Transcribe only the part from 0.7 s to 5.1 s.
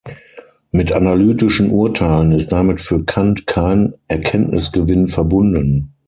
Mit analytischen Urteilen ist damit für Kant kein Erkenntnisgewinn